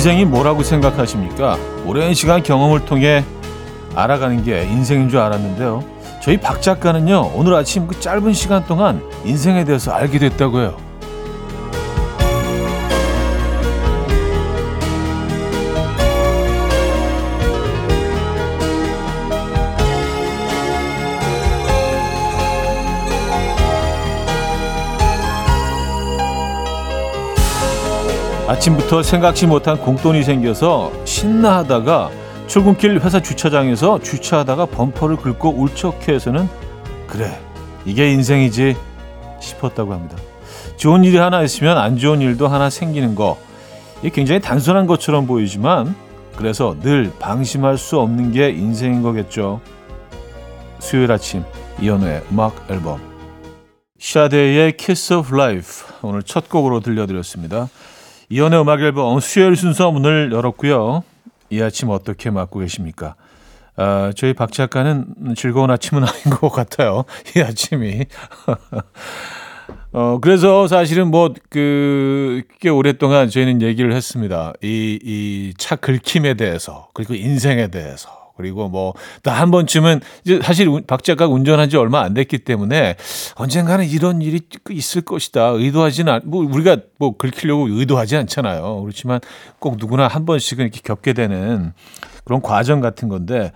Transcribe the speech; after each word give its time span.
인생이 0.00 0.24
뭐라고 0.24 0.62
생각하십니까? 0.62 1.58
오랜 1.84 2.14
시간 2.14 2.42
경험을 2.42 2.86
통해 2.86 3.22
알아가는 3.94 4.42
게 4.44 4.62
인생인 4.62 5.10
줄 5.10 5.18
알았는데요. 5.18 5.84
저희 6.22 6.38
박 6.38 6.62
작가는요, 6.62 7.32
오늘 7.34 7.52
아침 7.54 7.86
그 7.86 8.00
짧은 8.00 8.32
시간 8.32 8.64
동안 8.64 9.02
인생에 9.26 9.62
대해서 9.64 9.92
알게 9.92 10.18
됐다고 10.18 10.60
해요. 10.60 10.89
아침부터 28.50 29.04
생각지 29.04 29.46
못한 29.46 29.78
공돈이 29.78 30.24
생겨서 30.24 30.90
신나하다가 31.04 32.10
출근길 32.48 32.98
회사 32.98 33.22
주차장에서 33.22 34.00
주차하다가 34.00 34.66
범퍼를 34.66 35.18
긁고 35.18 35.50
울적해서는 35.50 36.48
그래 37.06 37.40
이게 37.84 38.10
인생이지 38.10 38.76
싶었다고 39.38 39.92
합니다. 39.92 40.16
좋은 40.76 41.04
일이 41.04 41.16
하나 41.16 41.42
있으면 41.42 41.78
안 41.78 41.96
좋은 41.96 42.20
일도 42.20 42.48
하나 42.48 42.70
생기는 42.70 43.14
거 43.14 43.38
이게 44.00 44.10
굉장히 44.10 44.40
단순한 44.40 44.88
것처럼 44.88 45.28
보이지만 45.28 45.94
그래서 46.34 46.74
늘 46.80 47.12
방심할 47.20 47.78
수 47.78 48.00
없는 48.00 48.32
게 48.32 48.50
인생인 48.50 49.02
거겠죠. 49.02 49.60
수요일 50.80 51.12
아침 51.12 51.44
이연우의 51.80 52.24
음악 52.32 52.68
앨범 52.68 53.00
샤데이의 54.00 54.76
Kiss 54.76 55.12
of 55.12 55.32
Life 55.36 55.86
오늘 56.02 56.24
첫 56.24 56.48
곡으로 56.48 56.80
들려드렸습니다. 56.80 57.68
이연의 58.30 58.60
음악 58.60 58.80
앨범 58.80 59.18
수요일 59.20 59.56
순서 59.56 59.90
문을 59.90 60.30
열었고요. 60.32 61.02
이 61.50 61.60
아침 61.60 61.88
어떻게 61.90 62.30
맞고 62.30 62.60
계십니까? 62.60 63.16
아, 63.76 64.12
저희 64.16 64.34
박 64.34 64.52
작가는 64.52 65.34
즐거운 65.36 65.70
아침은 65.70 66.04
아닌 66.04 66.22
것 66.38 66.48
같아요. 66.50 67.04
이 67.36 67.40
아침이. 67.40 68.04
어, 69.92 70.18
그래서 70.20 70.68
사실은 70.68 71.08
뭐, 71.10 71.34
그, 71.48 72.42
꽤 72.60 72.68
오랫동안 72.68 73.28
저희는 73.28 73.62
얘기를 73.62 73.92
했습니다. 73.92 74.52
이, 74.62 74.98
이 75.02 75.52
차 75.58 75.74
긁힘에 75.74 76.34
대해서, 76.34 76.88
그리고 76.94 77.14
인생에 77.14 77.68
대해서. 77.68 78.19
그리고 78.40 78.68
뭐, 78.68 78.94
또 79.22 79.30
한 79.30 79.50
번쯤은, 79.50 80.00
이제 80.24 80.40
사실 80.42 80.68
박 80.86 81.04
작가가 81.04 81.32
운전한 81.32 81.68
지 81.68 81.76
얼마 81.76 82.00
안 82.00 82.14
됐기 82.14 82.38
때문에 82.38 82.96
언젠가는 83.36 83.86
이런 83.86 84.22
일이 84.22 84.40
있을 84.70 85.02
것이다. 85.02 85.48
의도하지는, 85.48 86.12
않, 86.12 86.22
뭐, 86.24 86.44
우리가 86.44 86.78
뭐 86.98 87.16
긁히려고 87.16 87.68
의도하지 87.68 88.16
않잖아요. 88.16 88.80
그렇지만 88.82 89.20
꼭 89.58 89.76
누구나 89.78 90.08
한 90.08 90.24
번씩은 90.26 90.60
이렇게 90.64 90.80
겪게 90.82 91.12
되는 91.12 91.72
그런 92.24 92.40
과정 92.42 92.80
같은 92.80 93.08
건데, 93.08 93.52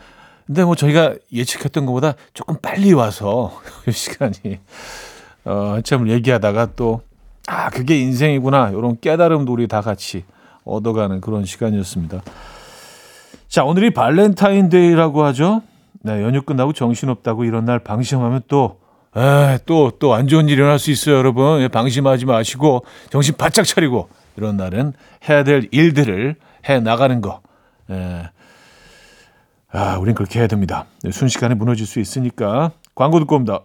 근데 0.46 0.62
뭐 0.64 0.74
저희가 0.74 1.14
예측했던 1.32 1.86
것보다 1.86 2.14
조금 2.34 2.56
빨리 2.60 2.92
와서 2.92 3.60
시간이 3.90 4.60
어, 5.44 5.72
한참을 5.76 6.10
얘기하다가 6.10 6.72
또 6.76 7.00
아, 7.46 7.70
그게 7.70 7.98
인생이구나. 7.98 8.70
이런 8.70 8.98
깨달음도 9.00 9.52
우리 9.52 9.68
다 9.68 9.80
같이 9.80 10.24
얻어가는 10.64 11.20
그런 11.20 11.44
시간이었습니다. 11.44 12.22
자, 13.54 13.62
오늘이 13.62 13.90
발렌타인데이라고 13.90 15.22
하죠. 15.26 15.62
네, 16.02 16.24
연휴 16.24 16.42
끝나고 16.42 16.72
정신없다고 16.72 17.44
이런 17.44 17.64
날 17.64 17.78
방심하면 17.78 18.42
또, 18.48 18.80
에, 19.16 19.58
또, 19.64 19.92
또 19.92 20.12
안 20.12 20.26
좋은 20.26 20.48
일이 20.48 20.54
일어날 20.54 20.80
수 20.80 20.90
있어요, 20.90 21.14
여러분. 21.14 21.60
예, 21.60 21.68
방심하지 21.68 22.26
마시고 22.26 22.84
정신 23.10 23.36
바짝 23.36 23.62
차리고 23.64 24.08
이런 24.36 24.56
날은 24.56 24.94
해야 25.28 25.44
될 25.44 25.68
일들을 25.70 26.34
해 26.68 26.80
나가는 26.80 27.20
거. 27.20 27.42
에, 27.92 28.24
아, 29.70 29.98
우린 30.00 30.16
그렇게 30.16 30.40
해야 30.40 30.48
됩니다. 30.48 30.86
네, 31.04 31.12
순식간에 31.12 31.54
무너질 31.54 31.86
수 31.86 32.00
있으니까 32.00 32.72
광고 32.96 33.20
듣고 33.20 33.36
옵니다. 33.36 33.60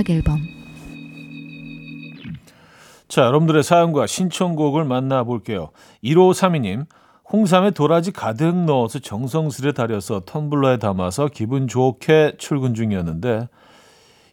음악 0.00 0.08
앨범 0.08 0.40
자, 3.08 3.22
여러분들의 3.22 3.64
사연과 3.64 4.06
신청곡을 4.06 4.84
만나볼게요. 4.84 5.70
1532님, 6.04 6.86
홍삼에 7.30 7.72
도라지 7.72 8.12
가득 8.12 8.54
넣어서 8.54 9.00
정성스레 9.00 9.72
달여서 9.72 10.20
텀블러에 10.20 10.78
담아서 10.78 11.26
기분 11.26 11.66
좋게 11.66 12.36
출근 12.38 12.74
중이었는데 12.74 13.48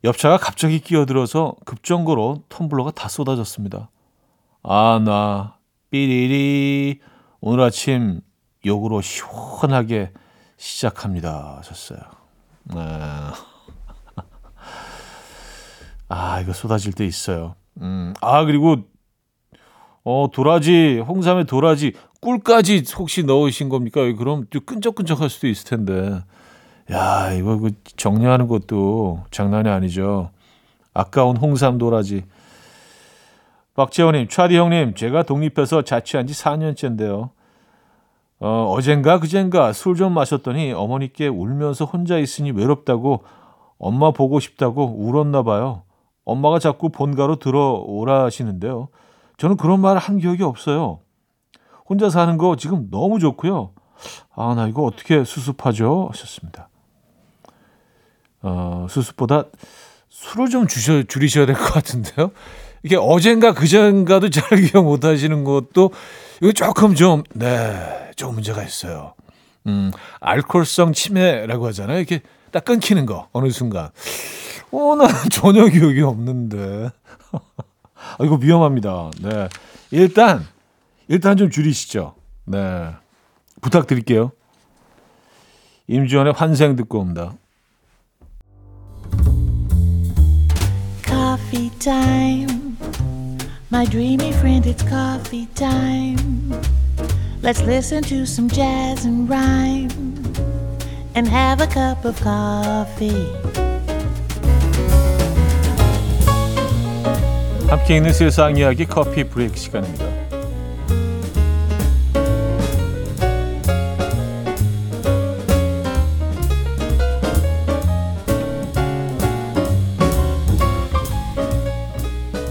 옆차가 0.03 0.37
갑자기 0.37 0.79
끼어들어서 0.79 1.55
급정거로 1.65 2.43
텀블러가 2.49 2.93
다 2.93 3.09
쏟아졌습니다. 3.09 3.89
아, 4.61 5.01
나 5.03 5.57
삐리리 5.89 6.99
오늘 7.41 7.63
아침 7.63 8.21
욕으로 8.63 9.01
시원하게 9.01 10.11
시작합니다. 10.57 11.57
하셨어요. 11.57 11.99
네. 12.75 12.81
아, 16.09 16.39
이거 16.41 16.53
쏟아질 16.53 16.93
때 16.93 17.05
있어요. 17.05 17.55
음, 17.81 18.13
아, 18.21 18.45
그리고, 18.45 18.77
어, 20.03 20.27
도라지, 20.31 20.99
홍삼에 21.05 21.43
도라지, 21.43 21.93
꿀까지 22.21 22.83
혹시 22.97 23.23
넣으신 23.23 23.69
겁니까? 23.69 24.01
그럼 24.17 24.45
또 24.49 24.59
끈적끈적할 24.61 25.29
수도 25.29 25.47
있을 25.47 25.69
텐데. 25.69 26.21
야, 26.91 27.33
이거 27.33 27.57
그 27.57 27.71
정리하는 27.97 28.47
것도 28.47 29.25
장난이 29.31 29.67
아니죠. 29.69 30.31
아까운 30.93 31.35
홍삼 31.37 31.77
도라지. 31.77 32.23
박재원님, 33.75 34.29
차디 34.29 34.55
형님, 34.57 34.95
제가 34.95 35.23
독립해서 35.23 35.83
자취한 35.83 36.25
지 36.25 36.33
4년째인데요. 36.33 37.29
어, 38.39 38.71
어젠가 38.75 39.19
그젠가 39.19 39.73
술 39.73 39.95
좀 39.95 40.13
마셨더니 40.13 40.71
어머니께 40.71 41.27
울면서 41.27 41.85
혼자 41.85 42.17
있으니 42.17 42.51
외롭다고 42.51 43.23
엄마 43.77 44.11
보고 44.11 44.39
싶다고 44.39 44.95
울었나 44.97 45.43
봐요. 45.43 45.83
엄마가 46.27 46.59
자꾸 46.59 46.89
본가로 46.89 47.37
들어오라 47.37 48.25
하시는데요. 48.25 48.89
저는 49.37 49.55
그런 49.55 49.79
말 49.79 49.97
한 49.97 50.17
기억이 50.17 50.43
없어요. 50.43 50.99
혼자 51.87 52.09
사는 52.09 52.37
거 52.37 52.57
지금 52.57 52.89
너무 52.91 53.17
좋고요. 53.19 53.71
아, 54.35 54.53
나 54.53 54.67
이거 54.67 54.83
어떻게 54.83 55.23
수습하죠? 55.23 56.09
하셨습니다. 56.11 56.69
어, 58.41 58.87
수습보다 58.89 59.45
술을 60.09 60.49
좀 60.49 60.67
주셔, 60.67 61.01
줄이셔야 61.03 61.45
될 61.45 61.55
것 61.55 61.73
같은데요. 61.73 62.31
이게 62.83 62.97
어젠가 62.99 63.53
그젠가도 63.53 64.29
잘 64.29 64.61
기억 64.61 64.83
못 64.83 65.05
하시는 65.05 65.43
것도 65.45 65.91
이거 66.41 66.51
조금 66.51 66.93
좀, 66.93 67.23
네, 67.33 68.11
좀 68.17 68.33
문제가 68.33 68.63
있어요. 68.63 69.13
음, 69.65 69.91
알코올성 70.19 70.91
치매라고 70.93 71.67
하잖아요. 71.67 71.97
이렇게 71.97 72.21
딱 72.51 72.65
끊기는 72.65 73.05
거, 73.05 73.27
어느 73.31 73.49
순간. 73.49 73.89
어, 74.71 74.95
나 74.95 75.07
전혀 75.29 75.67
기억이 75.67 76.01
없는데. 76.01 76.91
아, 77.31 78.23
이거 78.23 78.35
위험합니다. 78.35 79.11
네. 79.21 79.49
일단, 79.91 80.45
일단 81.07 81.37
좀 81.37 81.49
줄이시죠. 81.49 82.15
네. 82.45 82.93
부탁드릴게요. 83.61 84.31
임지원의 85.87 86.33
환생 86.33 86.75
듣고 86.75 86.99
옵니다. 86.99 87.33
Coffee 91.05 91.69
time. 91.79 92.77
My 93.71 93.85
dreamy 93.85 94.31
friend, 94.33 94.65
it's 94.65 94.83
coffee 94.83 95.47
time. 95.55 96.53
Let's 97.41 97.61
listen 97.61 98.03
to 98.03 98.25
some 98.25 98.49
jazz 98.49 99.05
and 99.05 99.29
rhyme 99.29 99.89
and 101.15 101.27
have 101.27 101.61
a 101.61 101.67
cup 101.67 102.05
of 102.05 102.19
coffee. 102.21 103.66
함께 107.67 107.97
있는 107.97 108.13
세상 108.13 108.55
이야기 108.55 108.85
커피 108.85 109.25
브레이크 109.25 109.57
시간입니다. 109.57 110.05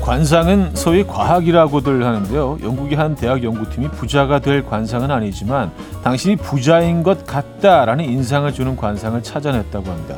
관상은 0.02 0.70
소위 0.74 1.02
과학이라고들 1.02 2.04
하는데요. 2.04 2.58
영국의 2.62 2.96
한 2.96 3.14
대학 3.14 3.42
연구팀이 3.42 3.88
부자가 3.88 4.38
될 4.38 4.64
관상은 4.64 5.10
아니지만 5.10 5.72
당신이 6.04 6.36
부자인 6.36 7.02
것 7.02 7.26
같다라는 7.26 8.04
인상을 8.04 8.52
주는 8.52 8.76
관상을 8.76 9.22
찾아냈다고 9.22 9.90
합니다. 9.90 10.16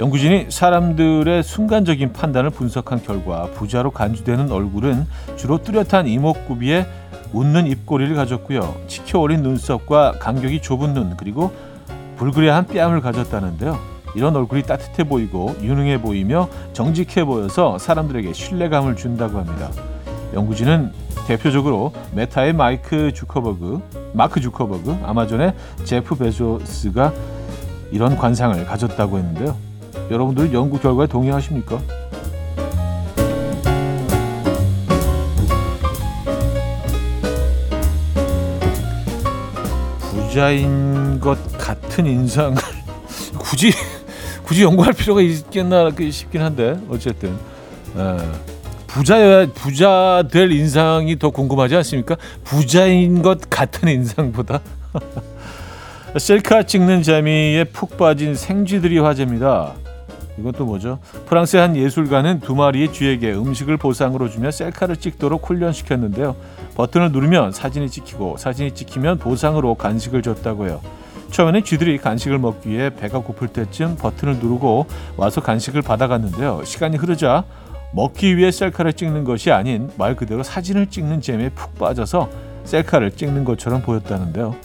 연구진이 0.00 0.46
사람들의 0.48 1.42
순간적인 1.42 2.14
판단을 2.14 2.48
분석한 2.48 3.02
결과 3.02 3.50
부자로 3.50 3.90
간주되는 3.90 4.50
얼굴은 4.50 5.06
주로 5.36 5.62
뚜렷한 5.62 6.08
이목구비에 6.08 6.86
웃는 7.34 7.66
입꼬리를 7.66 8.14
가졌고요. 8.14 8.76
치켜올린 8.86 9.42
눈썹과 9.42 10.12
간격이 10.12 10.62
좁은 10.62 10.94
눈 10.94 11.18
그리고 11.18 11.52
불그레한 12.16 12.68
뺨을 12.68 13.02
가졌다는데요. 13.02 13.78
이런 14.14 14.34
얼굴이 14.34 14.62
따뜻해 14.62 15.04
보이고 15.04 15.54
유능해 15.60 16.00
보이며 16.00 16.48
정직해 16.72 17.26
보여서 17.26 17.76
사람들에게 17.76 18.32
신뢰감을 18.32 18.96
준다고 18.96 19.38
합니다. 19.38 19.68
연구진은 20.32 20.92
대표적으로 21.26 21.92
메타의 22.14 22.54
마이크 22.54 23.12
주커버그, 23.12 24.12
마크 24.14 24.40
주커버그, 24.40 25.00
아마존의 25.04 25.52
제프 25.84 26.14
베조스가 26.14 27.12
이런 27.90 28.16
관상을 28.16 28.64
가졌다고 28.64 29.18
했는데요. 29.18 29.69
여러분들 30.10 30.52
연구 30.52 30.78
결과에 30.78 31.06
동의하십니까? 31.06 31.80
부자인 40.00 41.18
것 41.20 41.36
같은 41.58 42.06
인상을 42.06 42.56
굳이 43.38 43.72
굳이 44.44 44.62
연구할 44.62 44.92
필요가 44.92 45.20
있겠나 45.20 45.90
싶긴 46.10 46.42
한데 46.42 46.76
어쨌든 46.88 47.30
에, 47.96 48.16
부자여야 48.88 49.52
부자 49.54 50.24
될 50.30 50.50
인상이 50.50 51.18
더 51.18 51.30
궁금하지 51.30 51.76
않습니까? 51.76 52.16
부자인 52.42 53.22
것 53.22 53.48
같은 53.48 53.88
인상보다 53.88 54.60
셀카 56.18 56.64
찍는 56.64 57.02
재미에 57.02 57.62
푹 57.64 57.96
빠진 57.96 58.34
생쥐들이 58.34 58.98
화제입니다. 58.98 59.74
이건 60.38 60.52
또 60.52 60.64
뭐죠? 60.64 60.98
프랑스의 61.26 61.62
한 61.62 61.76
예술가는 61.76 62.40
두 62.40 62.56
마리의 62.56 62.92
쥐에게 62.92 63.32
음식을 63.32 63.76
보상으로 63.76 64.28
주며 64.28 64.50
셀카를 64.50 64.96
찍도록 64.96 65.48
훈련시켰는데요. 65.48 66.34
버튼을 66.74 67.12
누르면 67.12 67.52
사진이 67.52 67.90
찍히고 67.90 68.38
사진이 68.38 68.72
찍히면 68.72 69.18
보상으로 69.18 69.76
간식을 69.76 70.22
줬다고요. 70.22 70.80
처음에는 71.30 71.62
쥐들이 71.62 71.98
간식을 71.98 72.38
먹기 72.38 72.70
위해 72.70 72.90
배가 72.90 73.20
고플 73.20 73.48
때쯤 73.48 73.96
버튼을 73.96 74.38
누르고 74.38 74.86
와서 75.16 75.40
간식을 75.40 75.82
받아갔는데요. 75.82 76.62
시간이 76.64 76.96
흐르자 76.96 77.44
먹기 77.92 78.36
위해 78.36 78.50
셀카를 78.50 78.94
찍는 78.94 79.22
것이 79.22 79.52
아닌 79.52 79.90
말 79.96 80.16
그대로 80.16 80.42
사진을 80.42 80.88
찍는 80.88 81.20
재미에 81.20 81.50
푹 81.50 81.78
빠져서 81.78 82.28
셀카를 82.64 83.12
찍는 83.12 83.44
것처럼 83.44 83.82
보였다는데요. 83.82 84.56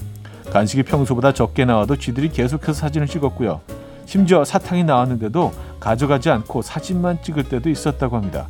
간식이 0.51 0.83
평소보다 0.83 1.33
적게 1.33 1.65
나와도 1.65 1.97
쥐들이 1.97 2.29
계속해서 2.29 2.73
사진을 2.73 3.07
찍었고요. 3.07 3.61
심지어 4.05 4.45
사탕이 4.45 4.83
나왔는데도 4.83 5.51
가져가지 5.79 6.29
않고 6.29 6.61
사진만 6.61 7.21
찍을 7.21 7.45
때도 7.45 7.69
있었다고 7.69 8.15
합니다. 8.15 8.47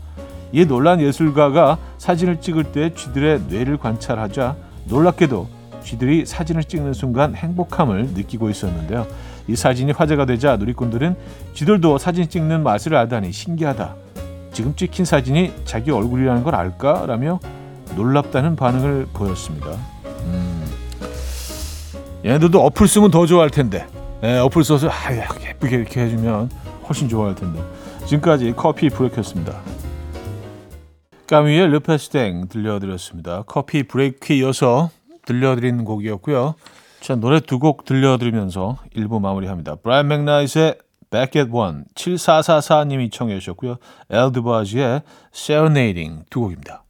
이 0.52 0.66
놀란 0.66 1.02
예술가가 1.02 1.78
사진을 1.98 2.42
찍을 2.42 2.66
때 2.72 2.94
쥐들의 2.94 3.44
뇌를 3.50 3.78
관찰하자 3.78 4.56
놀랍게도 4.86 5.48
쥐들이 5.84 6.26
사진을 6.26 6.64
찍는 6.64 6.94
순간 6.94 7.36
행복함을 7.36 8.08
느끼고 8.14 8.50
있었는데요. 8.50 9.08
이 9.48 9.56
사진이 9.56 9.92
화제가 9.92 10.26
되자 10.26 10.58
누리꾼들은 10.58 11.16
쥐들도 11.54 11.98
사진 11.98 12.28
찍는 12.28 12.64
맛을 12.64 12.96
알다니 12.96 13.32
신기하다. 13.32 13.96
지금 14.52 14.76
찍힌 14.76 15.06
사진이 15.06 15.54
자기 15.66 15.92
얼굴이라는 15.92 16.44
걸 16.44 16.56
알까? 16.56 17.06
라며 17.06 17.40
놀랍다는 17.96 18.56
반응을 18.56 19.08
보였습니다. 19.14 19.68
음. 20.26 20.66
얘네들도 22.26 22.60
어플 22.60 22.88
쓰면 22.88 23.12
더 23.12 23.26
좋아할 23.26 23.50
텐데. 23.50 23.86
네, 24.22 24.40
어플 24.40 24.64
써서 24.64 24.90
아, 24.90 25.14
예쁘게 25.48 25.76
이렇게 25.76 26.02
해주면 26.02 26.50
훨씬 26.88 27.08
좋아할 27.08 27.36
텐데. 27.36 27.62
지금까지 28.08 28.54
커피 28.56 28.90
브레이크였습니다. 28.90 29.54
까미의 31.28 31.68
르페스땡 31.68 32.48
들려드렸습니다. 32.50 33.44
커피 33.48 33.84
브레이크 33.84 34.34
이어서 34.34 34.90
들려드린 35.26 35.86
곡이었고요. 35.86 36.56
자, 37.02 37.16
노래 37.16 37.40
두 37.40 37.60
곡 37.60 37.86
들려드리면서 37.86 38.78
1부 38.96 39.20
마무리합니다. 39.22 39.76
브라이언 39.76 40.08
맥나이트의 40.08 40.76
Back 41.12 41.40
at 41.42 41.52
One 41.52 41.84
7444님이 41.96 43.12
청해 43.12 43.40
주셨고요. 43.40 43.78
엘드바지의 44.10 45.02
Serenading 45.34 46.24
두 46.30 46.42
곡입니다. 46.42 46.84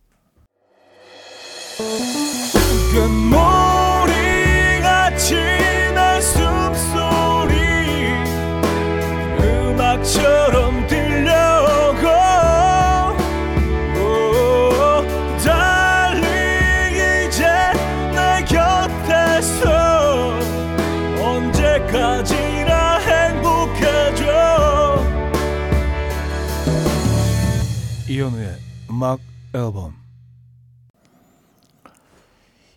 이현우의 28.16 28.56
음악 28.92 29.20
앨범 29.54 29.94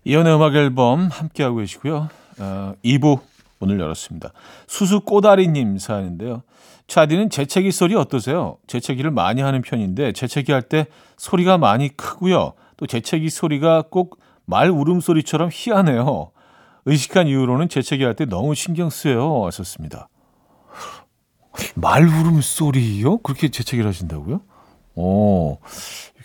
이현우의 0.04 0.34
음악 0.34 0.54
앨범 0.56 1.06
함께하고 1.08 1.58
계시고요 1.58 2.08
어, 2.40 2.74
2부 2.84 3.20
오늘 3.60 3.80
열었습니다. 3.80 4.32
수수 4.68 5.00
꼬다리님 5.00 5.78
사연인데요. 5.78 6.42
차디는 6.86 7.30
재채기 7.30 7.72
소리 7.72 7.96
어떠세요? 7.96 8.56
재채기를 8.68 9.10
많이 9.10 9.40
하는 9.42 9.62
편인데 9.62 10.12
재채기 10.12 10.52
할 10.52 10.62
때 10.62 10.86
소리가 11.16 11.58
많이 11.58 11.88
크고요. 11.96 12.52
또 12.76 12.86
재채기 12.86 13.30
소리가 13.30 13.82
꼭 13.90 14.18
말 14.50 14.70
울음소리처럼 14.70 15.50
희한해요. 15.52 16.30
의식한 16.86 17.26
이후로는 17.26 17.68
재채기 17.68 18.02
할 18.02 18.14
때 18.16 18.24
너무 18.24 18.54
신경 18.54 18.88
쓰여요. 18.88 19.44
하셨습니다. 19.46 20.08
말 21.74 22.06
울음소리요? 22.06 23.18
그렇게 23.18 23.50
재채기를 23.50 23.86
하신다고요? 23.88 24.40
어, 25.00 25.58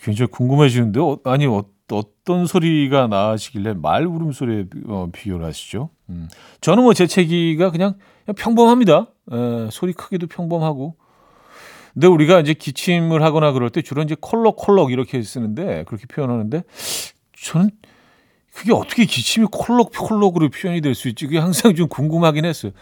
굉장히 0.02 0.30
궁금해지는데, 0.30 0.98
요 1.00 1.18
아니, 1.24 1.46
어, 1.46 1.64
어떤 1.92 2.46
소리가 2.46 3.06
나시길래 3.06 3.74
말 3.74 4.06
울음소리에 4.06 4.64
어, 4.88 5.08
비교를 5.12 5.44
하시죠? 5.46 5.90
음. 6.08 6.28
저는 6.60 6.82
뭐 6.82 6.92
재채기가 6.94 7.70
그냥, 7.70 7.94
그냥 8.24 8.34
평범합니다. 8.36 9.06
에, 9.32 9.68
소리 9.70 9.92
크기도 9.92 10.26
평범하고. 10.26 10.96
근데 11.92 12.08
우리가 12.08 12.40
이제 12.40 12.54
기침을 12.54 13.22
하거나 13.22 13.52
그럴 13.52 13.70
때 13.70 13.80
주로 13.80 14.02
이제 14.02 14.16
콜록콜록 14.20 14.90
이렇게 14.90 15.22
쓰는데 15.22 15.84
그렇게 15.86 16.06
표현하는데 16.06 16.64
저는 17.40 17.70
그게 18.52 18.72
어떻게 18.72 19.04
기침이 19.04 19.46
콜록콜록으로 19.52 20.48
표현이 20.50 20.80
될 20.80 20.94
수 20.96 21.08
있지? 21.08 21.26
그게 21.26 21.38
항상 21.38 21.74
좀 21.76 21.86
궁금하긴 21.88 22.44
했어요. 22.46 22.72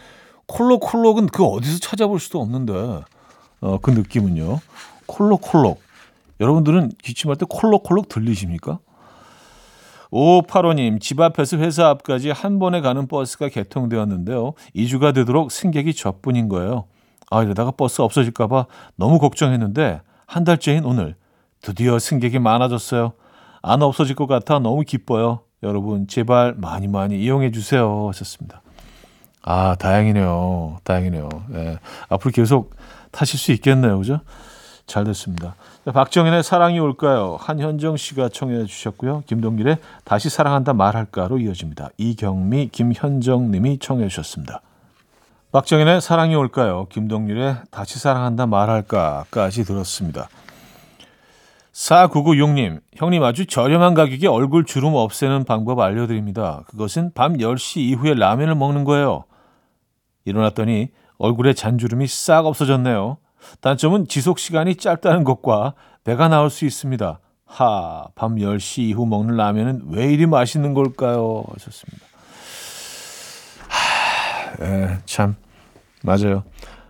콜록콜록은 0.47 1.27
그 1.27 1.43
어디서 1.45 1.77
찾아볼 1.79 2.19
수도 2.19 2.41
없는데 2.41 2.73
어, 3.61 3.77
그 3.81 3.91
느낌은요. 3.91 4.59
콜록콜록. 5.05 5.82
여러분들은 6.43 6.91
기침할 7.01 7.37
때 7.37 7.45
콜록콜록 7.49 8.09
들리십니까? 8.09 8.79
5585님, 10.11 10.99
집 10.99 11.21
앞에서 11.21 11.57
회사 11.57 11.87
앞까지 11.87 12.31
한 12.31 12.59
번에 12.59 12.81
가는 12.81 13.07
버스가 13.07 13.47
개통되었는데요. 13.47 14.53
2주가 14.75 15.13
되도록 15.15 15.51
승객이 15.51 15.93
저뿐인 15.93 16.49
거예요. 16.49 16.85
아, 17.31 17.41
이러다가 17.41 17.71
버스 17.71 18.01
없어질까봐 18.01 18.67
너무 18.97 19.19
걱정했는데, 19.19 20.01
한 20.27 20.43
달째인 20.43 20.83
오늘, 20.83 21.15
드디어 21.61 21.97
승객이 21.97 22.39
많아졌어요. 22.39 23.13
안 23.61 23.81
없어질 23.81 24.15
것 24.15 24.27
같아 24.27 24.59
너무 24.59 24.81
기뻐요. 24.81 25.39
여러분, 25.63 26.07
제발 26.07 26.55
많이 26.57 26.87
많이 26.89 27.23
이용해 27.23 27.51
주세요. 27.51 28.09
하셨습니다. 28.09 28.61
아, 29.41 29.75
다행이네요. 29.79 30.79
다행이네요. 30.83 31.29
예. 31.53 31.79
앞으로 32.09 32.31
계속 32.31 32.75
타실 33.11 33.39
수 33.39 33.51
있겠네요. 33.53 33.97
그죠? 33.97 34.19
잘 34.85 35.03
됐습니다. 35.05 35.55
박정현의 35.85 36.43
사랑이 36.43 36.79
올까요? 36.79 37.37
한현정 37.39 37.97
씨가 37.97 38.29
청해 38.29 38.65
주셨고요. 38.65 39.23
김동길의 39.27 39.77
다시 40.03 40.29
사랑한다 40.29 40.73
말할까로 40.73 41.39
이어집니다. 41.39 41.89
이경미, 41.97 42.69
김현정 42.71 43.51
님이 43.51 43.79
청해 43.79 44.07
주셨습니다. 44.07 44.61
박정현의 45.51 46.01
사랑이 46.01 46.35
올까요? 46.35 46.87
김동률의 46.89 47.57
다시 47.69 47.99
사랑한다 47.99 48.47
말할까까지 48.47 49.63
들었습니다. 49.63 50.27
4996님, 51.73 52.81
형님 52.95 53.23
아주 53.23 53.45
저렴한 53.45 53.95
가격에 53.95 54.27
얼굴 54.27 54.63
주름 54.63 54.93
없애는 54.93 55.43
방법 55.43 55.79
알려드립니다. 55.79 56.63
그것은 56.67 57.11
밤 57.13 57.37
10시 57.37 57.77
이후에 57.81 58.13
라면을 58.13 58.55
먹는 58.55 58.83
거예요. 58.83 59.25
일어났더니 60.25 60.89
얼굴에 61.17 61.53
잔주름이 61.53 62.07
싹 62.07 62.45
없어졌네요. 62.45 63.17
단점은 63.61 64.07
지속 64.07 64.39
시간이 64.39 64.75
짧다는 64.75 65.23
것과 65.23 65.73
배가 66.03 66.27
나올 66.27 66.49
수 66.49 66.65
있습니다. 66.65 67.19
하, 67.45 68.07
밤 68.15 68.35
10시 68.35 68.79
이후 68.83 69.05
먹는 69.05 69.35
라면은 69.37 69.83
왜 69.89 70.11
이리 70.11 70.25
맛있는 70.25 70.73
걸까요? 70.73 71.43
하셨습니다. 71.53 72.05
하, 73.67 74.65
에, 74.65 74.97
참, 75.05 75.35
맞아요. 76.03 76.43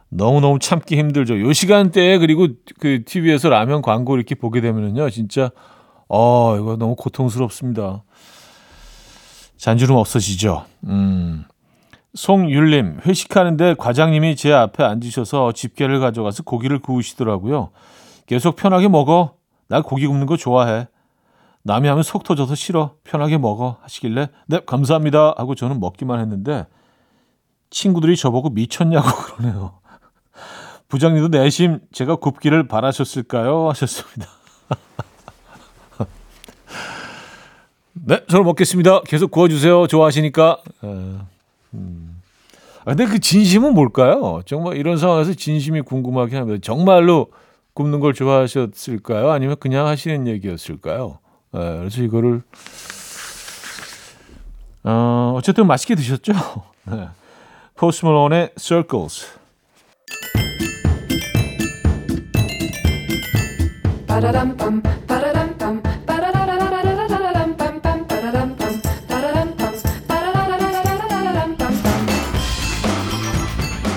너무너무 0.10 0.60
참기 0.60 0.98
힘들죠. 0.98 1.40
요 1.42 1.54
시간대에 1.54 2.18
그리고 2.20 2.48
그 2.80 3.04
TV에서 3.04 3.50
라면 3.50 3.82
광고 3.82 4.16
이렇게 4.16 4.36
보게 4.36 4.62
되면은요, 4.62 5.10
진짜, 5.10 5.52
어, 6.08 6.56
이거 6.58 6.78
너무 6.78 6.96
고통스럽습니다. 6.96 8.04
잔주름 9.58 9.96
없어지죠. 9.96 10.66
음. 10.88 11.46
송율님, 12.16 13.00
회식하는데 13.06 13.76
과장님이 13.76 14.36
제 14.36 14.54
앞에 14.54 14.84
앉으셔서 14.84 15.52
집게를 15.54 16.00
가져가서 16.00 16.44
고기를 16.44 16.80
구우시더라고요. 16.80 17.72
계속 18.28 18.56
편하게 18.56 18.88
먹어. 18.88 19.36
나 19.68 19.82
고기 19.82 20.06
굽는 20.06 20.28
거 20.28 20.38
좋아해. 20.38 20.88
남이 21.64 21.88
하면 21.88 22.04
속 22.04 22.24
터져서 22.24 22.56
싫어. 22.56 22.96
편하게 23.04 23.38
먹어. 23.38 23.78
하시길래, 23.82 24.28
네, 24.48 24.60
감사합니다. 24.66 25.34
하고 25.38 25.56
저는 25.56 25.80
먹기만 25.80 26.20
했는데, 26.20 26.68
친구들이 27.70 28.16
저보고 28.16 28.50
미쳤냐고 28.50 29.08
그러네요. 29.36 29.80
부장님도 30.90 31.30
내심 31.30 31.80
제가 31.92 32.18
굽기를 32.18 32.68
바라셨을까요? 32.68 33.70
하셨습니다. 33.70 34.28
네, 37.94 38.24
저는 38.28 38.46
먹겠습니다. 38.46 39.02
계속 39.02 39.32
구워주세요. 39.32 39.88
좋아하시니까. 39.88 40.58
음. 40.84 41.33
아, 42.86 42.96
근데 42.96 43.06
그 43.06 43.20
진심은 43.20 43.74
뭘까요? 43.74 44.42
정말 44.46 44.76
이런 44.78 44.98
상황에서 44.98 45.34
진심이 45.34 45.82
궁금하게 45.82 46.36
합니다. 46.36 46.60
정말로 46.62 47.28
굽는 47.74 48.00
걸 48.02 48.14
좋아하셨을까요? 48.14 49.32
아니면 49.32 49.56
그냥 49.60 49.88
하시는 49.88 50.28
얘기였을까요? 50.28 51.20
네, 51.54 51.78
그래서 51.78 52.02
이거를 52.02 52.42
어, 54.84 55.34
어쨌든 55.38 55.66
맛있게 55.66 55.96
드셨죠? 55.96 56.34
네. 56.92 57.08
포스트 57.76 58.06
몰론의 58.06 58.52
Circles 58.58 59.28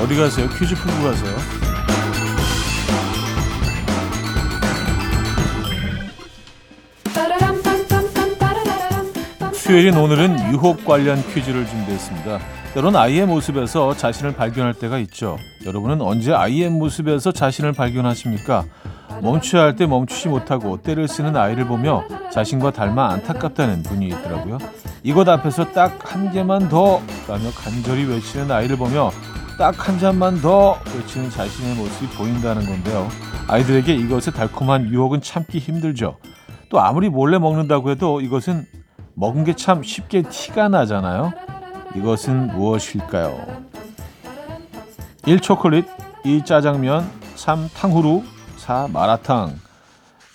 어디 0.07 0.15
가세요? 0.15 0.49
퀴즈 0.51 0.77
풀고 0.77 1.03
가세요. 1.03 1.37
수요일인 9.53 9.97
오늘은 9.97 10.53
유혹 10.53 10.85
관련 10.85 11.21
퀴즈를 11.33 11.67
준비했습니다. 11.67 12.39
때론 12.75 12.95
아이의 12.95 13.27
모습에서 13.27 13.97
자신을 13.97 14.35
발견할 14.35 14.75
때가 14.75 14.99
있죠. 14.99 15.39
여러분은 15.65 16.01
언제 16.03 16.33
아이의 16.33 16.71
모습에서 16.71 17.33
자신을 17.33 17.73
발견하십니까? 17.73 18.65
멈춰야 19.23 19.63
할 19.63 19.77
때 19.77 19.87
멈추지 19.87 20.29
못하고 20.29 20.81
때를 20.83 21.09
쓰는 21.09 21.37
아이를 21.37 21.67
보며 21.67 22.05
자신과 22.31 22.73
닮아 22.73 23.09
안타깝다는 23.13 23.83
분이 23.83 24.09
있더라고요. 24.09 24.59
이것 25.03 25.29
앞에서 25.29 25.73
딱 25.73 25.99
한 26.07 26.31
개만 26.33 26.69
더 26.69 27.03
라며 27.29 27.51
간절히 27.51 28.05
외치는 28.05 28.51
아이를 28.51 28.77
보며 28.77 29.11
딱 29.59 29.89
한 29.89 29.99
잔만 29.99 30.41
더 30.41 30.79
외치는 30.95 31.31
자신의 31.31 31.77
모습이 31.77 32.09
보인다는 32.17 32.67
건데요. 32.67 33.09
아이들에게 33.49 33.95
이것의 33.95 34.35
달콤한 34.35 34.89
유혹은 34.91 35.23
참기 35.23 35.59
힘들죠. 35.59 36.19
또 36.69 36.81
아무리 36.81 37.09
몰래 37.09 37.39
먹는다고 37.39 37.91
해도 37.91 38.21
이것은 38.21 38.67
먹은 39.15 39.45
게 39.45 39.55
참 39.55 39.83
쉽게 39.83 40.23
티가 40.23 40.69
나잖아요. 40.69 41.33
이것은 41.95 42.49
무엇일까요? 42.49 43.47
1. 45.27 45.41
초콜릿 45.41 45.87
2. 46.25 46.45
짜장면 46.45 47.09
3. 47.37 47.69
탕후루 47.75 48.23
4. 48.59 48.89
마라탕 48.93 49.55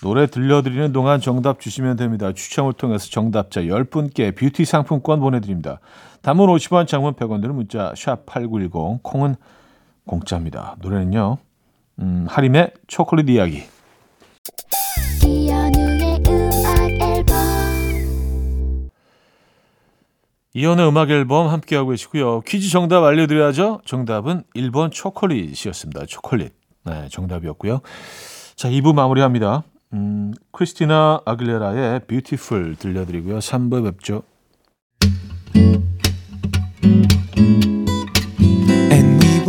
노래 0.02 0.26
들려드리는 0.26 0.92
동안 0.94 1.22
정답 1.22 1.60
주시면 1.60 1.96
됩니다. 1.96 2.34
추첨을 2.34 2.74
통해서 2.74 3.08
정답자 3.10 3.62
10분께 3.62 4.36
뷰티 4.36 4.66
상품권 4.66 5.20
보내드립니다. 5.20 5.80
단문 6.24 6.50
50원, 6.50 6.88
장문 6.88 7.14
100원 7.14 7.42
드는 7.42 7.54
문자 7.54 7.94
샵 7.96 8.26
8910 8.26 9.04
콩은 9.04 9.36
공짜입니다. 10.08 10.76
노래는요. 10.82 11.38
음, 12.00 12.26
하림의 12.28 12.74
초콜릿 12.88 13.30
이야기 13.30 13.64
이연우의 15.24 16.24
음악 16.28 16.90
앨범 17.02 17.36
이연의 20.54 20.88
음악 20.88 21.12
앨범 21.12 21.48
함께하고 21.48 21.92
계시고요. 21.92 22.42
퀴즈 22.42 22.72
정답 22.72 23.04
알려드려야죠. 23.04 23.82
정답은 23.86 24.44
1번 24.56 24.92
초콜릿이었습니다. 24.92 26.08
초콜릿. 26.08 26.54
네, 26.86 27.08
정답이었고요. 27.10 27.82
자, 28.56 28.68
2부 28.68 28.96
마무리합니다. 28.96 29.64
음, 29.94 30.34
크리스티나 30.52 31.22
아길레라의 31.26 32.02
Beautiful 32.08 32.76
들려드리고요. 32.76 33.40
3부 33.40 33.84
뵙죠. 33.84 34.24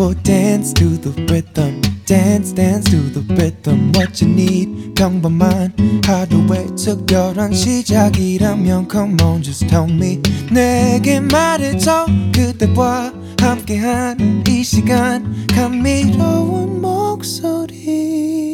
Will 0.02 0.14
dance 0.24 0.72
to 0.72 0.96
the 0.98 1.12
rhythm. 1.26 1.80
Dance, 2.06 2.52
dance 2.52 2.90
to 2.90 2.98
the 3.12 3.22
rhythm. 3.36 3.92
What 3.94 4.20
you 4.20 4.32
need, 4.32 4.94
평범한 4.94 5.72
하루의 6.04 6.74
특별한 6.74 7.52
시작이라면 7.52 8.88
Come 8.90 9.16
on, 9.22 9.42
just 9.42 9.68
tell 9.68 9.88
me. 9.88 10.20
내게 10.50 11.20
말해줘. 11.20 12.06
그대와 12.34 13.12
함께한 13.38 14.42
이 14.48 14.64
시간. 14.64 15.46
감미로운 15.54 16.80
목소리. 16.80 18.51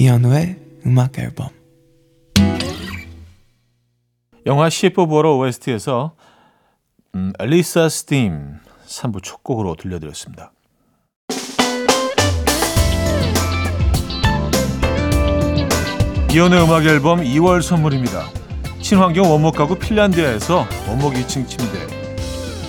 이현우의 0.00 0.56
음악 0.86 1.18
앨범. 1.18 1.50
영화 4.46 4.70
Shape 4.70 5.04
of 5.04 5.13
Water 5.13 5.36
OST에서 5.36 6.14
음, 7.14 7.34
Elisa's 7.38 7.90
Theme 7.90 8.60
3부 8.86 9.22
첫 9.22 9.42
곡으로 9.42 9.74
들려드렸습니다. 9.74 10.52
이현우의 16.32 16.64
음악 16.64 16.86
앨범 16.86 17.20
2월 17.20 17.60
선물입니다. 17.60 18.24
친환경 18.80 19.30
원목 19.30 19.54
가구 19.54 19.78
핀란드에서 19.78 20.66
원목 20.88 21.12
2층 21.12 21.46
침대 21.46 21.78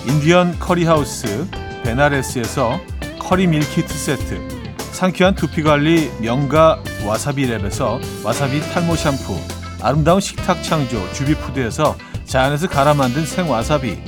인디언 0.06 0.58
커리하우스 0.58 1.48
베나레스에서 1.82 2.78
커리 3.18 3.46
밀키트 3.46 3.88
세트 3.88 4.61
상쾌한 4.92 5.34
두피관리 5.34 6.10
명가 6.20 6.82
와사비랩에서 7.04 8.24
와사비 8.24 8.60
탈모 8.72 8.94
샴푸 8.94 9.40
아름다운 9.80 10.20
식탁 10.20 10.62
창조 10.62 11.10
주비푸드에서 11.12 11.96
자연에서 12.24 12.68
갈아 12.68 12.94
만든 12.94 13.26
생와사비 13.26 13.98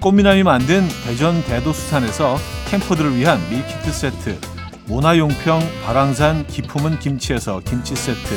꽃미남이 0.00 0.42
만든 0.42 0.86
대전 1.04 1.42
대도수산에서 1.44 2.38
캠퍼들을 2.68 3.16
위한 3.16 3.40
밀키트 3.50 3.90
세트 3.90 4.38
모나용평 4.86 5.60
발왕산 5.86 6.46
기 6.46 6.59
품은 6.59 6.98
김치에서 6.98 7.60
김치 7.64 7.96
세트 7.96 8.34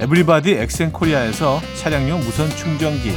에브리바디 0.00 0.52
엑센코리아에서 0.52 1.62
차량용 1.76 2.20
무선 2.20 2.50
충전기 2.50 3.14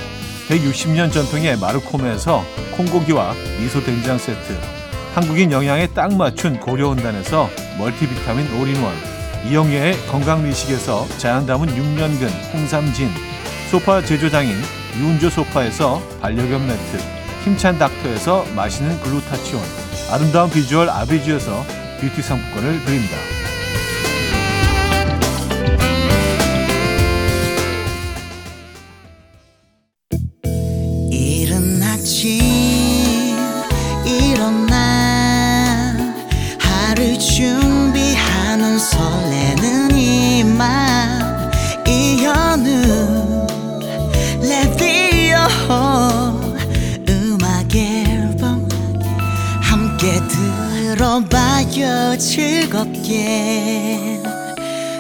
160년 0.47 1.11
전통의 1.11 1.57
마르코메에서 1.57 2.43
콩고기와 2.77 3.33
미소 3.59 3.83
된장 3.83 4.17
세트 4.17 4.55
한국인 5.15 5.51
영양에 5.51 5.87
딱 5.87 6.15
맞춘 6.15 6.59
고려은단에서 6.59 7.68
멀티비타민 7.79 8.45
올인원 8.59 8.93
이영애의 9.47 10.05
건강미식에서 10.07 11.07
자연 11.17 11.45
담은 11.45 11.67
6년근 11.67 12.53
홍삼진 12.53 13.09
소파 13.71 14.01
제조장인 14.01 14.53
유운조 14.97 15.29
소파에서 15.29 16.01
반려견 16.21 16.67
매트 16.67 16.97
힘찬 17.45 17.79
닥터에서 17.79 18.45
마시는 18.53 18.99
글루타치온 19.01 19.63
아름다운 20.11 20.49
비주얼 20.49 20.89
아비주에서 20.89 21.65
뷰티 22.01 22.21
상품권을 22.21 22.83
드립니다. 22.85 23.38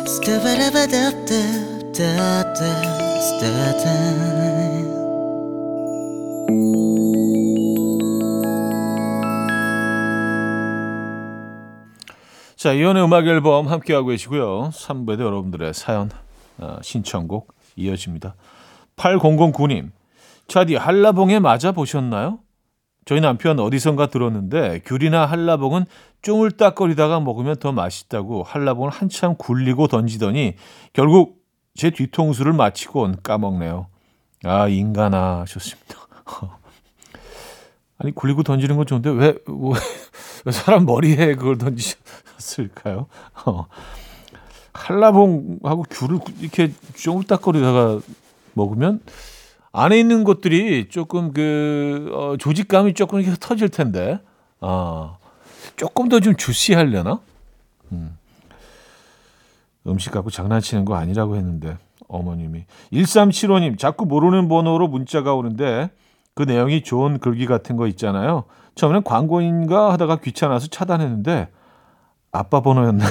스타바라바답답답답답 0.07 2.55
자, 12.55 12.73
이연의 12.73 13.03
음악 13.03 13.27
앨범 13.27 13.67
함께하고 13.67 14.07
계시고요. 14.07 14.71
3부에도 14.73 15.21
여러분들의 15.21 15.73
사연, 15.73 16.09
어, 16.57 16.77
신청곡 16.81 17.53
이어집니다. 17.77 18.35
8009님, 18.97 19.91
차디 20.47 20.75
한라봉에 20.75 21.39
맞아 21.39 21.71
보셨나요? 21.71 22.39
저희 23.09 23.21
남편 23.21 23.59
어디선가 23.59 24.05
들었는데 24.11 24.81
귤이나 24.85 25.25
한라봉은 25.25 25.85
쪼물딱거리다가 26.21 27.19
먹으면 27.19 27.55
더 27.55 27.71
맛있다고 27.71 28.43
한라봉을 28.43 28.91
한참 28.91 29.33
굴리고 29.35 29.87
던지더니 29.87 30.53
결국 30.93 31.41
제 31.73 31.89
뒤통수를 31.89 32.53
마치고 32.53 33.13
까먹네요. 33.23 33.87
아 34.43 34.67
인간아 34.67 35.39
하셨습니다. 35.39 35.95
아니 37.97 38.13
굴리고 38.13 38.43
던지는 38.43 38.77
건 38.77 38.85
좋은데 38.85 39.09
왜, 39.09 39.25
왜, 39.47 39.79
왜 40.45 40.51
사람 40.51 40.85
머리에 40.85 41.33
그걸 41.33 41.57
던지셨을까요? 41.57 43.07
어. 43.43 43.65
한라봉하고 44.71 45.85
귤을 45.89 46.19
이렇게 46.41 46.71
쪼물딱거리다가 46.95 48.01
먹으면 48.53 49.01
안에 49.71 49.99
있는 49.99 50.23
것들이 50.23 50.89
조금 50.89 51.31
그 51.33 52.09
어, 52.13 52.37
조직감이 52.37 52.93
조금 52.93 53.19
이렇게 53.21 53.37
터질 53.39 53.69
텐데 53.69 54.19
아 54.61 55.17
조금 55.75 56.09
더 56.09 56.19
좀 56.19 56.35
주시하려나? 56.35 57.19
음. 57.91 58.17
음식 59.87 60.11
갖고 60.11 60.29
장난치는 60.29 60.85
거 60.85 60.95
아니라고 60.95 61.35
했는데 61.35 61.77
어머님이 62.07 62.65
1375님 62.91 63.77
자꾸 63.77 64.05
모르는 64.05 64.47
번호로 64.49 64.87
문자가 64.87 65.33
오는데 65.35 65.89
그 66.35 66.43
내용이 66.43 66.81
좋은 66.83 67.19
글귀 67.19 67.45
같은 67.45 67.75
거 67.75 67.87
있잖아요. 67.87 68.45
처음에는 68.75 69.03
광고인가 69.03 69.91
하다가 69.93 70.17
귀찮아서 70.17 70.67
차단했는데 70.67 71.49
아빠 72.31 72.61
번호였나요? 72.61 73.09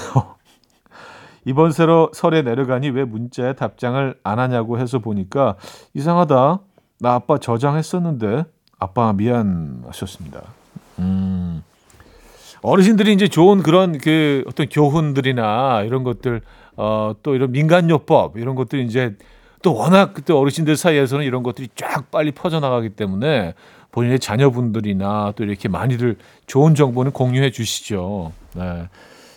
이번 1.49 1.73
세로 1.73 2.11
설에 2.13 2.43
내려가니 2.43 2.91
왜 2.91 3.05
문자에 3.05 3.55
답장을 3.55 4.15
안 4.23 4.39
하냐고 4.39 4.79
해서 4.79 4.99
보니까 4.99 5.57
이상하다. 5.95 6.59
나 7.01 7.15
아빠 7.15 7.39
저장했었는데 7.39 8.45
아빠 8.79 9.15
미안 9.15 9.83
하셨습니다. 9.87 10.43
음. 10.99 11.63
어르신들이 12.61 13.15
이제 13.15 13.29
좋은 13.29 13.63
그런 13.63 13.97
그 13.97 14.45
어떤 14.47 14.69
교훈들이나 14.69 15.85
이런 15.85 16.05
것들 16.05 16.43
어 16.77 17.15
또 17.23 17.35
이런 17.35 17.51
민간요법 17.53 18.37
이런 18.37 18.55
것들이 18.55 18.85
이제 18.85 19.17
또 19.63 19.75
워낙 19.75 20.13
그때 20.13 20.35
어르신들 20.35 20.77
사이에서는 20.77 21.25
이런 21.25 21.43
것들이 21.43 21.69
쫙 21.75 22.11
빨리 22.11 22.31
퍼져나가기 22.31 22.91
때문에 22.91 23.55
본인의 23.91 24.21
자녀분들이나 24.21 25.33
또 25.35 25.45
이렇게 25.45 25.69
많이들 25.69 26.17
좋은 26.47 26.75
정보는 26.75 27.13
공유해 27.13 27.51
주시죠. 27.51 28.33
네. 28.55 28.89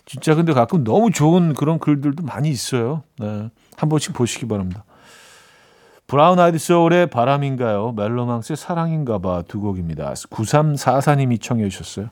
진짜 0.06 0.36
근데 0.36 0.54
가끔 0.54 0.84
너무 0.84 1.12
좋은 1.12 1.54
그런 1.54 1.80
글들도 1.80 2.24
많이 2.24 2.50
있어요. 2.50 3.04
네. 3.20 3.50
한 3.78 3.90
번씩 3.90 4.14
보시기 4.14 4.48
바랍니다. 4.48 4.84
브라운 6.08 6.40
아이드 6.40 6.58
소울의 6.58 7.08
바람인가요? 7.10 7.94
멜로망스의 7.94 8.58
사랑인가 8.58 9.20
봐 9.20 9.44
두 9.44 9.62
곡입니다. 9.62 10.14
9344님이 10.14 11.42
청해 11.42 11.70
주셨어요. 11.70 12.10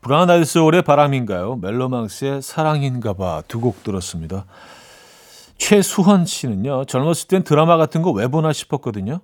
브라운 0.00 0.30
아이드 0.30 0.44
소울의 0.46 0.82
바람인가요? 0.82 1.56
멜로망스의 1.56 2.40
사랑인가 2.40 3.12
봐 3.12 3.42
두 3.48 3.60
곡 3.60 3.82
들었습니다. 3.84 4.46
최수헌 5.58 6.24
씨는요. 6.24 6.84
젊었을 6.86 7.28
땐 7.28 7.42
드라마 7.42 7.76
같은 7.76 8.00
거 8.00 8.12
왜 8.12 8.28
보나 8.28 8.52
싶었거든요. 8.52 9.20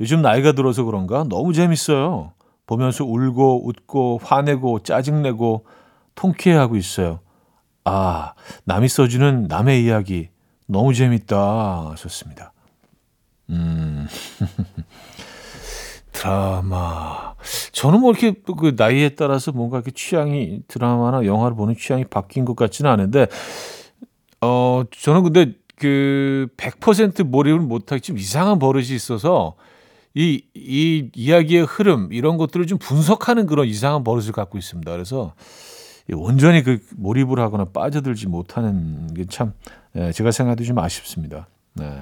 요즘 0.00 0.22
나이가 0.22 0.52
들어서 0.52 0.84
그런가 0.84 1.24
너무 1.28 1.52
재밌어요. 1.52 2.32
보면서 2.66 3.04
울고 3.04 3.68
웃고 3.68 4.20
화내고 4.22 4.80
짜증내고 4.80 5.64
통쾌해하고 6.16 6.76
있어요. 6.76 7.20
아, 7.84 8.34
남이 8.64 8.88
써주는 8.88 9.44
남의 9.44 9.84
이야기 9.84 10.30
너무 10.66 10.92
재밌다 10.92 11.90
하셨습니다. 11.92 12.52
음, 13.50 14.08
드라마. 16.10 17.34
저는 17.70 18.00
뭐 18.00 18.10
이렇게 18.10 18.34
그 18.58 18.74
나이에 18.76 19.10
따라서 19.10 19.52
뭔가 19.52 19.76
이렇게 19.76 19.92
취향이 19.92 20.62
드라마나 20.66 21.24
영화를 21.24 21.56
보는 21.56 21.76
취향이 21.76 22.06
바뀐 22.06 22.44
것 22.44 22.56
같지는 22.56 22.90
않은데, 22.90 23.28
어, 24.40 24.82
저는 24.90 25.22
근데 25.22 25.52
그 25.76 26.48
100% 26.56 27.22
몰입을 27.22 27.60
못하기 27.60 28.02
좀 28.02 28.18
이상한 28.18 28.58
버릇이 28.58 28.94
있어서 28.94 29.54
이, 30.14 30.42
이 30.54 31.10
이야기의 31.14 31.66
흐름, 31.66 32.08
이런 32.10 32.38
것들을 32.38 32.66
좀 32.66 32.78
분석하는 32.78 33.46
그런 33.46 33.68
이상한 33.68 34.02
버릇을 34.02 34.32
갖고 34.32 34.56
있습니다. 34.56 34.90
그래서 34.90 35.34
온전히 36.14 36.62
그 36.62 36.78
몰입을 36.96 37.38
하거나 37.40 37.64
빠져들지 37.64 38.28
못하는 38.28 39.12
게참 39.14 39.52
예, 39.96 40.12
제가 40.12 40.30
생각해도 40.30 40.64
좀 40.64 40.78
아쉽습니다. 40.78 41.48
네. 41.74 42.00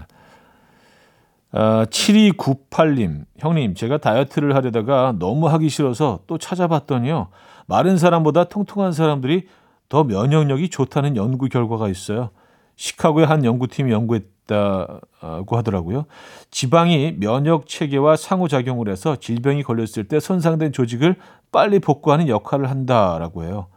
아, 1.53 1.87
7298님, 1.88 3.27
형님, 3.38 3.75
제가 3.75 3.99
다이어트를 3.99 4.57
하려다가 4.57 5.14
너무 5.19 5.49
하기 5.49 5.69
싫어서 5.69 6.21
또 6.27 6.37
찾아봤더니요. 6.37 7.29
마른 7.67 7.97
사람보다 7.97 8.45
통통한 8.45 8.93
사람들이 8.93 9.47
더 9.88 10.03
면역력이 10.03 10.69
좋다는 10.71 11.17
연구 11.17 11.49
결과가 11.49 11.88
있어요. 11.88 12.31
시카고의 12.75 13.27
한 13.27 13.45
연구팀이 13.45 13.93
연구했다고 13.93 15.57
하더라고요. 15.57 16.07
지방이 16.51 17.14
면역 17.19 17.69
체계와 17.69 18.17
상호작용을 18.17 18.88
해서 18.88 19.14
질병이 19.14 19.62
걸렸을 19.62 20.09
때 20.09 20.19
손상된 20.19 20.73
조직을 20.73 21.14
빨리 21.53 21.79
복구하는 21.79 22.27
역할을 22.27 22.69
한다라고 22.69 23.45
해요. 23.45 23.69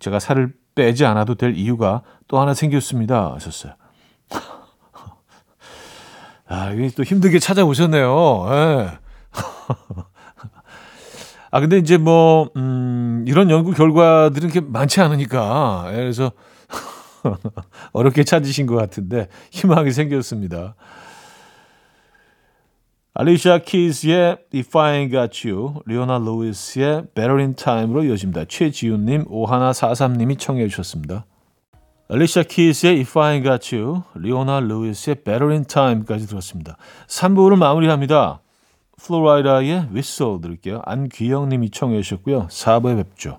제가 0.00 0.18
살을 0.18 0.52
빼지 0.74 1.04
않아도 1.04 1.36
될 1.36 1.56
이유가 1.56 2.02
또 2.26 2.40
하나 2.40 2.54
생겼습니다. 2.54 3.32
하셨어요. 3.34 3.74
아, 6.48 6.72
이게 6.72 6.90
또 6.96 7.04
힘들게 7.04 7.38
찾아오셨네요. 7.38 8.46
예. 8.50 8.98
아, 11.52 11.60
근데 11.60 11.78
이제 11.78 11.96
뭐, 11.98 12.50
음, 12.56 13.24
이런 13.26 13.50
연구 13.50 13.72
결과들은 13.72 14.50
이렇게 14.50 14.60
많지 14.60 15.00
않으니까. 15.00 15.86
예, 15.90 15.96
그래서 15.96 16.30
어렵게 17.92 18.22
찾으신 18.24 18.66
것 18.66 18.76
같은데 18.76 19.28
희망이 19.50 19.90
생겼습니다. 19.92 20.74
알리샤 23.20 23.58
키즈의 23.58 24.38
If 24.54 24.78
I 24.78 24.98
Ain't 24.98 25.10
Got 25.10 25.46
You, 25.46 25.74
리오나 25.84 26.16
루이스의 26.20 27.08
Better 27.14 27.36
in 27.36 27.54
Time로 27.54 28.02
이어집니다. 28.02 28.46
최지훈님, 28.46 29.26
오하나사삼님이 29.28 30.36
청해 30.36 30.66
주셨습니다. 30.68 31.26
알리샤 32.08 32.44
키즈의 32.44 33.00
If 33.00 33.20
I 33.20 33.38
Ain't 33.38 33.44
Got 33.44 33.76
You, 33.76 34.00
리오나 34.14 34.60
루이스의 34.60 35.16
Better 35.16 35.50
in 35.50 35.66
Time까지 35.66 36.28
들었습니다. 36.28 36.78
3부를 37.08 37.58
마무리합니다. 37.58 38.40
플로라이다의 38.96 39.88
Whistle 39.90 40.40
들을게요. 40.40 40.80
안귀영님이 40.86 41.68
청해 41.72 42.00
주셨고요. 42.00 42.46
4부에 42.48 42.96
뵙죠. 42.96 43.38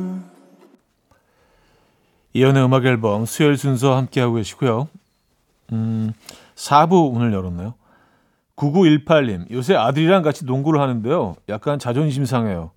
이연의 2.33 2.63
음악 2.63 2.85
앨범 2.85 3.25
수요일 3.25 3.57
순서 3.57 3.95
함께하고 3.95 4.35
계시고요. 4.35 4.87
음, 5.73 6.13
4부 6.55 7.13
오늘 7.13 7.33
열었네요. 7.33 7.73
9918님, 8.55 9.51
요새 9.51 9.75
아들이랑 9.75 10.21
같이 10.21 10.45
농구를 10.45 10.79
하는데요. 10.79 11.35
약간 11.49 11.79
자존심 11.79 12.25
상해요. 12.25 12.71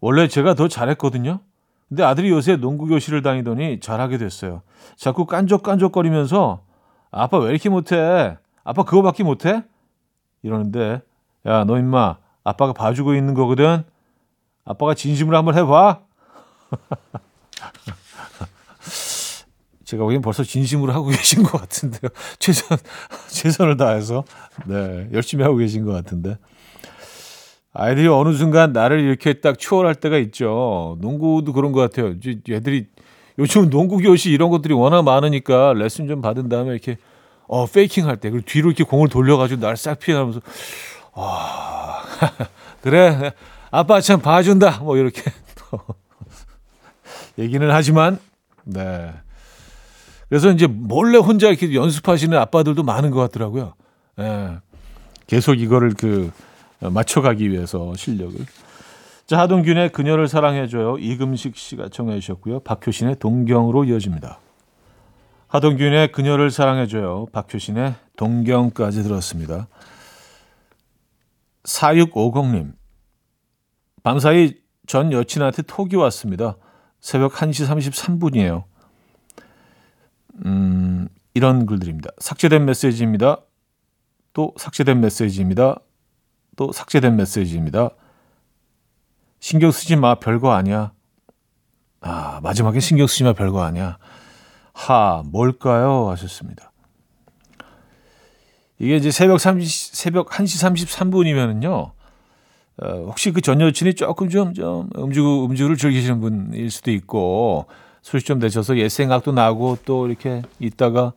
원래 0.00 0.26
제가 0.28 0.54
더 0.54 0.68
잘했거든요. 0.68 1.40
근데 1.88 2.02
아들이 2.02 2.30
요새 2.30 2.56
농구 2.56 2.86
교실을 2.86 3.22
다니더니 3.22 3.78
잘하게 3.80 4.18
됐어요. 4.18 4.62
자꾸 4.96 5.26
깐족깐족거리면서 5.26 6.62
아빠 7.10 7.38
왜 7.38 7.50
이렇게 7.50 7.68
못해? 7.68 8.36
아빠 8.64 8.82
그거밖에 8.82 9.22
못해? 9.22 9.62
이러는데 10.42 11.02
야 11.46 11.64
너 11.64 11.78
임마 11.78 12.16
아빠가 12.44 12.72
봐주고 12.72 13.14
있는 13.14 13.34
거거든. 13.34 13.84
아빠가 14.64 14.94
진심으로 14.94 15.36
한번 15.36 15.56
해봐. 15.56 16.00
제가 19.92 20.04
보기엔 20.04 20.22
벌써 20.22 20.42
진심으로 20.42 20.90
하고 20.92 21.08
계신 21.12 21.42
것 21.42 21.60
같은데요. 21.60 22.08
최선, 22.38 22.78
최선을 23.28 23.76
다해서. 23.76 24.24
네, 24.64 25.08
열심히 25.12 25.44
하고 25.44 25.56
계신 25.58 25.84
것 25.84 25.92
같은데. 25.92 26.38
아이들이 27.74 28.08
어느 28.08 28.32
순간 28.34 28.72
나를 28.72 29.00
이렇게 29.00 29.34
딱 29.34 29.58
추월할 29.58 29.94
때가 29.96 30.16
있죠. 30.18 30.96
농구도 31.02 31.52
그런 31.52 31.72
것 31.72 31.80
같아요. 31.80 32.14
애들이 32.50 32.86
요즘 33.38 33.68
농구 33.68 33.98
교실 33.98 34.32
이런 34.32 34.48
것들이 34.48 34.72
워낙 34.72 35.02
많으니까 35.02 35.74
레슨 35.74 36.08
좀 36.08 36.22
받은 36.22 36.48
다음에 36.48 36.70
이렇게 36.70 36.96
어 37.46 37.66
페이킹 37.66 38.06
할 38.08 38.16
때 38.16 38.30
그리고 38.30 38.46
뒤로 38.46 38.68
이렇게 38.70 38.84
공을 38.84 39.08
돌려가지고 39.08 39.60
날 39.60 39.76
싹 39.76 39.98
피해가면서 39.98 40.40
아 41.14 42.02
그래 42.82 43.32
아빠 43.70 44.00
참 44.00 44.20
봐준다 44.20 44.80
뭐 44.80 44.96
이렇게 44.96 45.22
얘기는 47.38 47.70
하지만 47.70 48.18
네 48.64 49.12
그래서 50.32 50.50
이제 50.50 50.66
몰래 50.66 51.18
혼자 51.18 51.48
이렇게 51.48 51.74
연습하시는 51.74 52.38
아빠들도 52.38 52.82
많은 52.84 53.10
것 53.10 53.20
같더라고요. 53.20 53.74
예. 54.18 54.60
계속 55.26 55.60
이거를 55.60 55.92
그 55.92 56.32
맞춰가기 56.80 57.50
위해서 57.50 57.92
실력을. 57.96 58.42
자, 59.26 59.38
하동균의 59.40 59.90
그녀를 59.92 60.28
사랑해줘요. 60.28 60.96
이금식 60.96 61.54
씨가 61.54 61.90
청해 61.90 62.18
주셨고요. 62.20 62.60
박효신의 62.60 63.16
동경으로 63.18 63.84
이어집니다. 63.84 64.38
하동균의 65.48 66.12
그녀를 66.12 66.50
사랑해줘요. 66.50 67.26
박효신의 67.32 67.94
동경까지 68.16 69.02
들었습니다. 69.02 69.68
4650님. 71.64 72.72
밤사이 74.02 74.54
전 74.86 75.12
여친한테 75.12 75.60
톡이 75.60 75.96
왔습니다. 75.96 76.56
새벽 77.00 77.34
1시 77.34 77.66
33분이에요. 77.66 78.71
음, 80.44 81.08
이런 81.34 81.66
글들입니다. 81.66 82.10
삭제된 82.18 82.64
메시지입니다. 82.64 83.38
또 84.32 84.54
삭제된 84.56 85.00
메시지입니다. 85.00 85.78
또 86.56 86.72
삭제된 86.72 87.16
메시지입니다. 87.16 87.90
신경 89.40 89.70
쓰지 89.70 89.96
마. 89.96 90.14
별거 90.16 90.52
아니야. 90.52 90.92
아, 92.00 92.40
마지막에 92.42 92.80
신경 92.80 93.06
쓰지 93.06 93.24
마. 93.24 93.32
별거 93.32 93.62
아니야. 93.62 93.98
하, 94.74 95.22
뭘까요? 95.26 96.08
하셨습니다. 96.10 96.72
이게 98.78 98.96
이제 98.96 99.10
새벽 99.10 99.38
30, 99.40 99.94
새벽 99.94 100.30
1시 100.30 100.86
33분이면은요. 100.86 101.92
어, 102.82 102.88
혹시 103.06 103.30
그 103.32 103.40
전 103.42 103.60
여친이 103.60 103.94
조금 103.94 104.28
좀, 104.28 104.54
좀 104.54 104.88
음주, 104.96 105.44
음주를 105.44 105.76
즐기시는 105.76 106.20
분일 106.20 106.70
수도 106.70 106.90
있고, 106.90 107.66
술이 108.02 108.22
좀 108.22 108.38
내셔서 108.38 108.76
옛 108.78 108.88
생각도 108.88 109.32
나고 109.32 109.78
또 109.84 110.06
이렇게 110.06 110.42
있다가, 110.58 111.12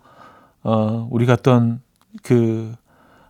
어, 0.63 1.07
우리 1.11 1.25
갔던 1.25 1.81
그, 2.23 2.73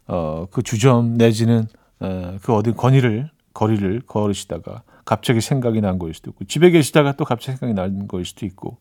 어, 0.08 0.46
그 0.52 0.62
주점 0.62 1.16
내지는, 1.16 1.68
어, 2.00 2.38
그 2.42 2.54
어디 2.54 2.74
거리를, 2.74 3.30
거리를 3.54 4.02
걸으시다가 4.08 4.84
갑자기 5.06 5.40
생각이 5.40 5.82
난 5.82 5.98
거일 5.98 6.14
수도 6.14 6.32
있고, 6.32 6.46
집에 6.46 6.70
계시다가 6.70 7.14
또 7.14 7.24
갑자기 7.24 7.58
생각이 7.58 7.74
난 7.74 8.08
거일 8.08 8.26
수도 8.26 8.46
있고, 8.46 8.78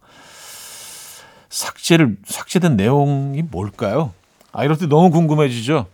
삭제를, 1.49 2.17
삭제된 2.25 2.77
내용이 2.77 3.43
뭘까요? 3.43 4.13
아, 4.53 4.65
이럴 4.65 4.77
때 4.77 4.87
너무 4.87 5.11
궁금해지죠? 5.11 5.87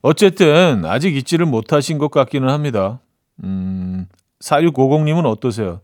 어쨌든 0.00 0.84
아직 0.86 1.14
잊지를 1.14 1.46
못하신 1.46 1.98
것 1.98 2.10
같기는 2.10 2.48
합니다. 2.48 3.00
음, 3.44 4.06
4650님은 4.40 5.26
어떠세요? 5.26 5.80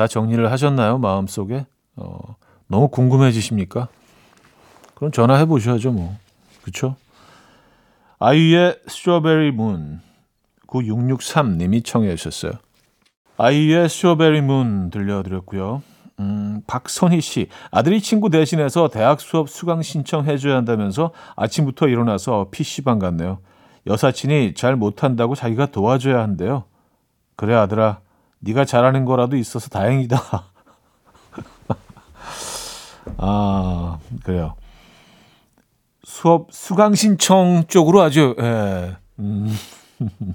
다 0.00 0.06
정리를 0.06 0.50
하셨나요? 0.50 0.96
마음속에? 0.96 1.66
어, 1.96 2.36
너무 2.68 2.88
궁금해지십니까? 2.88 3.88
그럼 4.94 5.12
전화해 5.12 5.44
보셔야죠, 5.44 5.92
뭐. 5.92 6.16
그쵸? 6.62 6.96
아이유의 8.18 8.78
스트로베리 8.88 9.50
문 9.50 10.00
9663님이 10.66 11.84
청해 11.84 12.16
주셨어요. 12.16 12.52
아이유의 13.36 13.90
스트로베리 13.90 14.40
문 14.40 14.88
들려드렸고요. 14.88 15.82
음, 16.20 16.62
박선희 16.66 17.20
씨, 17.20 17.48
아들이 17.70 18.00
친구 18.00 18.30
대신해서 18.30 18.88
대학 18.88 19.20
수업 19.20 19.50
수강 19.50 19.82
신청해 19.82 20.38
줘야 20.38 20.56
한다면서 20.56 21.10
아침부터 21.36 21.88
일어나서 21.88 22.48
PC방 22.50 23.00
갔네요. 23.00 23.40
여사친이 23.86 24.54
잘 24.54 24.76
못한다고 24.76 25.34
자기가 25.34 25.66
도와줘야 25.66 26.22
한대요. 26.22 26.64
그래 27.36 27.54
아들아, 27.54 28.00
네가 28.40 28.64
잘하는 28.64 29.04
거라도 29.04 29.36
있어서 29.36 29.68
다행이다. 29.68 30.18
아, 33.18 33.98
그래요. 34.24 34.54
수업 36.04 36.48
수강 36.50 36.94
신청 36.94 37.64
쪽으로 37.68 38.02
아주 38.02 38.34
예, 38.40 38.96
음, 39.18 39.54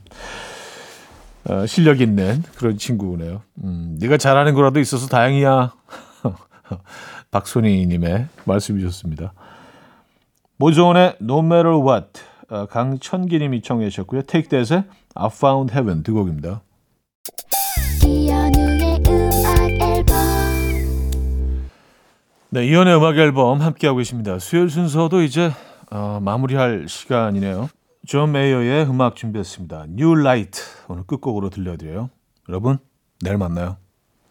어, 1.49 1.65
실력 1.65 2.01
있는 2.01 2.43
그런 2.57 2.77
친구네요. 2.77 3.41
음, 3.63 3.97
네가 3.99 4.17
잘하는 4.17 4.53
거라도 4.53 4.79
있어서 4.79 5.07
다행이야. 5.07 5.73
박소희님의 7.31 8.27
말씀이셨습니다. 8.45 9.33
모조원의 10.57 11.17
No 11.21 11.39
Matter 11.39 11.77
What 11.77 12.21
어, 12.49 12.65
강천기님이 12.67 13.61
청해 13.61 13.89
주셨고요. 13.89 14.21
Take 14.23 14.49
That의 14.49 14.83
I 15.15 15.29
Found 15.31 15.73
Heaven 15.73 16.03
두 16.03 16.13
곡입니다. 16.13 16.61
네, 22.55 22.67
이현우의 22.67 22.95
음악 22.95 23.17
앨범 23.17 23.59
함께하고 23.59 23.97
계십니다. 23.97 24.39
수요일 24.39 24.69
순서도 24.69 25.23
이제 25.23 25.51
어, 25.91 26.21
마무리할 26.21 26.85
시간이네요. 26.87 27.67
존 28.07 28.31
메이어의 28.31 28.85
음악 28.85 29.17
준비했습니다. 29.17 29.87
New 29.89 30.17
Light 30.21 30.61
오늘 30.87 31.03
끝곡으로 31.03 31.49
들려드려요. 31.49 32.11
여러분 32.47 32.77
내일 33.19 33.37
만나요. 33.37 33.75